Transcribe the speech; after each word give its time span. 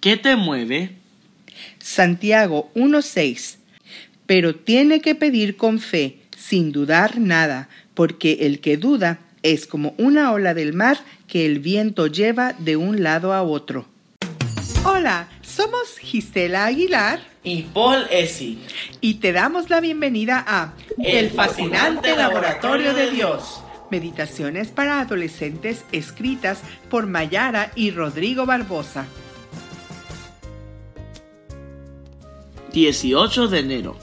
¿Qué 0.00 0.16
te 0.16 0.36
mueve? 0.36 0.92
Santiago 1.78 2.70
1.6. 2.74 3.56
Pero 4.26 4.54
tiene 4.54 5.00
que 5.00 5.14
pedir 5.14 5.56
con 5.56 5.78
fe, 5.78 6.18
sin 6.36 6.72
dudar 6.72 7.18
nada, 7.18 7.68
porque 7.94 8.38
el 8.42 8.60
que 8.60 8.76
duda 8.76 9.18
es 9.42 9.66
como 9.66 9.94
una 9.98 10.32
ola 10.32 10.54
del 10.54 10.72
mar 10.72 10.98
que 11.28 11.46
el 11.46 11.60
viento 11.60 12.08
lleva 12.08 12.52
de 12.58 12.76
un 12.76 13.02
lado 13.02 13.32
a 13.32 13.42
otro. 13.42 13.86
Hola, 14.84 15.28
somos 15.42 15.98
Gisela 15.98 16.66
Aguilar 16.66 17.20
Y 17.42 17.62
Paul 17.62 18.04
Essi. 18.10 18.58
y 19.00 19.14
te 19.14 19.32
damos 19.32 19.70
la 19.70 19.80
bienvenida 19.80 20.44
a 20.46 20.74
El 21.02 21.30
fascinante 21.30 22.14
laboratorio 22.14 22.94
de 22.94 23.10
Dios. 23.10 23.60
Meditaciones 23.90 24.68
para 24.68 25.00
adolescentes 25.00 25.84
escritas 25.92 26.60
por 26.90 27.06
Mayara 27.06 27.70
y 27.76 27.92
Rodrigo 27.92 28.46
Barbosa. 28.46 29.06
18 32.72 33.48
de 33.48 33.58
enero. 33.58 33.96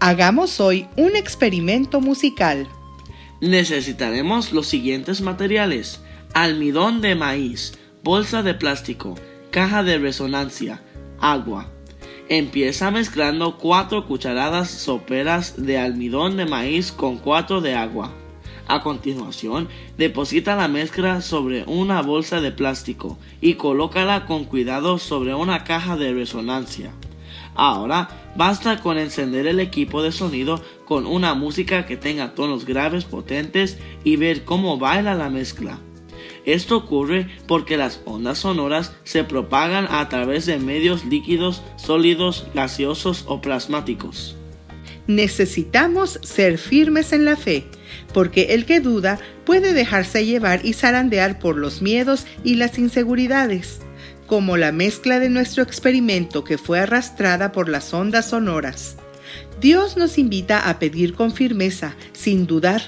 Hagamos 0.00 0.60
hoy 0.60 0.86
un 0.96 1.14
experimento 1.16 2.00
musical. 2.00 2.68
Necesitaremos 3.40 4.52
los 4.52 4.66
siguientes 4.66 5.20
materiales. 5.20 6.00
Almidón 6.34 7.00
de 7.00 7.14
maíz, 7.14 7.78
bolsa 8.02 8.42
de 8.42 8.54
plástico, 8.54 9.16
caja 9.50 9.82
de 9.82 9.98
resonancia, 9.98 10.82
agua. 11.20 11.68
Empieza 12.28 12.90
mezclando 12.90 13.58
4 13.58 14.06
cucharadas 14.06 14.70
soperas 14.70 15.54
de 15.56 15.78
almidón 15.78 16.36
de 16.36 16.46
maíz 16.46 16.90
con 16.90 17.18
4 17.18 17.60
de 17.60 17.74
agua. 17.74 18.12
A 18.68 18.80
continuación, 18.80 19.68
deposita 19.98 20.56
la 20.56 20.68
mezcla 20.68 21.20
sobre 21.20 21.64
una 21.64 22.00
bolsa 22.00 22.40
de 22.40 22.52
plástico 22.52 23.18
y 23.40 23.54
colócala 23.54 24.24
con 24.24 24.44
cuidado 24.44 24.98
sobre 24.98 25.34
una 25.34 25.64
caja 25.64 25.96
de 25.96 26.14
resonancia. 26.14 26.92
Ahora 27.54 28.08
basta 28.36 28.80
con 28.80 28.98
encender 28.98 29.46
el 29.46 29.60
equipo 29.60 30.02
de 30.02 30.12
sonido 30.12 30.62
con 30.86 31.06
una 31.06 31.34
música 31.34 31.86
que 31.86 31.96
tenga 31.96 32.34
tonos 32.34 32.64
graves 32.64 33.04
potentes 33.04 33.78
y 34.04 34.16
ver 34.16 34.44
cómo 34.44 34.78
baila 34.78 35.14
la 35.14 35.28
mezcla. 35.28 35.78
Esto 36.44 36.76
ocurre 36.76 37.28
porque 37.46 37.76
las 37.76 38.00
ondas 38.04 38.38
sonoras 38.38 38.92
se 39.04 39.22
propagan 39.22 39.86
a 39.90 40.08
través 40.08 40.46
de 40.46 40.58
medios 40.58 41.04
líquidos, 41.04 41.62
sólidos, 41.76 42.46
gaseosos 42.54 43.24
o 43.28 43.40
plasmáticos. 43.40 44.36
Necesitamos 45.06 46.18
ser 46.22 46.58
firmes 46.58 47.12
en 47.12 47.24
la 47.24 47.36
fe, 47.36 47.64
porque 48.14 48.54
el 48.54 48.66
que 48.66 48.80
duda 48.80 49.18
puede 49.44 49.72
dejarse 49.72 50.24
llevar 50.24 50.64
y 50.64 50.72
zarandear 50.72 51.38
por 51.38 51.56
los 51.56 51.82
miedos 51.82 52.26
y 52.44 52.54
las 52.54 52.78
inseguridades, 52.78 53.81
como 54.32 54.56
la 54.56 54.72
mezcla 54.72 55.20
de 55.20 55.28
nuestro 55.28 55.62
experimento 55.62 56.42
que 56.42 56.56
fue 56.56 56.80
arrastrada 56.80 57.52
por 57.52 57.68
las 57.68 57.92
ondas 57.92 58.30
sonoras. 58.30 58.96
Dios 59.60 59.98
nos 59.98 60.16
invita 60.16 60.70
a 60.70 60.78
pedir 60.78 61.12
con 61.12 61.34
firmeza, 61.34 61.96
sin 62.14 62.46
dudar. 62.46 62.80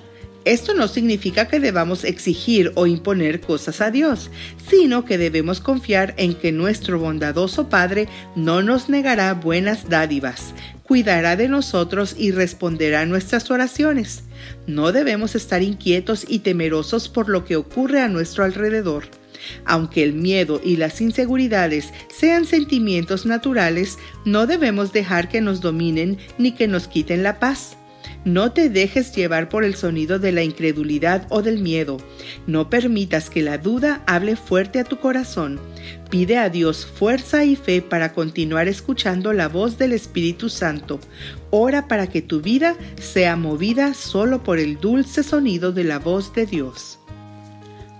Esto 0.47 0.73
no 0.73 0.89
significa 0.89 1.47
que 1.47 1.61
debamos 1.61 2.05
exigir 2.05 2.73
o 2.77 2.87
imponer 2.87 3.43
cosas 3.43 3.83
a 3.83 3.91
Dios, 3.91 4.31
sino 4.71 5.05
que 5.05 5.19
debemos 5.19 5.61
confiar 5.61 6.15
en 6.17 6.33
que 6.33 6.51
nuestro 6.51 6.99
bondadoso 6.99 7.69
Padre 7.69 8.09
no 8.35 8.63
nos 8.63 8.89
negará 8.89 9.35
buenas 9.35 9.91
dádivas, 9.91 10.55
cuidará 10.83 11.37
de 11.37 11.49
nosotros 11.49 12.17
y 12.17 12.31
responderá 12.31 13.05
nuestras 13.05 13.51
oraciones. 13.51 14.23
No 14.67 14.93
debemos 14.93 15.35
estar 15.35 15.63
inquietos 15.63 16.25
y 16.27 16.39
temerosos 16.39 17.11
por 17.11 17.29
lo 17.29 17.45
que 17.45 17.57
ocurre 17.57 18.01
a 18.01 18.09
nuestro 18.09 18.45
alrededor. 18.45 19.24
Aunque 19.65 20.03
el 20.03 20.15
miedo 20.15 20.61
y 20.63 20.77
las 20.77 21.01
inseguridades 21.01 21.93
sean 22.09 22.45
sentimientos 22.45 23.27
naturales, 23.27 23.99
no 24.25 24.47
debemos 24.47 24.93
dejar 24.93 25.29
que 25.29 25.41
nos 25.41 25.61
dominen 25.61 26.19
ni 26.39 26.53
que 26.53 26.69
nos 26.69 26.89
quiten 26.89 27.23
la 27.23 27.39
paz. 27.39 27.77
No 28.25 28.53
te 28.53 28.71
dejes 28.71 29.15
llevar 29.15 29.51
por 29.51 29.65
el 29.65 29.75
sonido 29.75 30.19
de 30.19 30.33
la 30.33 30.43
incredulidad 30.43 31.27
o 31.29 31.43
del 31.43 31.59
miedo. 31.59 31.99
No 32.47 32.71
permitas 32.71 33.29
que 33.29 33.43
la 33.43 33.59
duda 33.59 34.03
hable 34.07 34.37
fuerte 34.37 34.79
a 34.81 34.85
tu 34.85 34.99
corazón. 34.99 35.61
Pide 36.11 36.39
a 36.39 36.49
Dios 36.49 36.87
fuerza 36.87 37.45
y 37.45 37.55
fe 37.55 37.83
para 37.83 38.13
continuar 38.13 38.67
escuchando 38.67 39.35
la 39.35 39.49
voz 39.49 39.77
del 39.77 39.93
Espíritu 39.93 40.49
Santo. 40.49 41.01
Ora 41.51 41.87
para 41.87 42.07
que 42.07 42.23
tu 42.23 42.41
vida 42.41 42.77
sea 42.99 43.37
movida 43.37 43.93
solo 43.93 44.43
por 44.43 44.59
el 44.59 44.81
dulce 44.81 45.23
sonido 45.23 45.73
de 45.73 45.85
la 45.85 45.99
voz 45.99 46.35
de 46.35 46.47
Dios. 46.47 46.99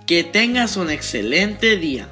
Que 0.05 0.23
tengas 0.23 0.77
un 0.77 0.91
excelente 0.91 1.77
día. 1.77 2.07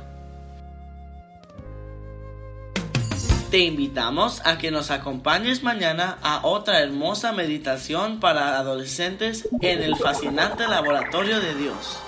Te 3.52 3.60
invitamos 3.60 4.42
a 4.46 4.58
que 4.58 4.72
nos 4.72 4.90
acompañes 4.90 5.62
mañana 5.62 6.18
a 6.24 6.44
otra 6.44 6.82
hermosa 6.82 7.34
meditación 7.34 8.20
para 8.20 8.58
adolescentes 8.58 9.48
en 9.62 9.84
el 9.84 9.96
fascinante 9.96 10.68
laboratorio 10.68 11.40
de 11.40 11.54
Dios. 11.54 12.00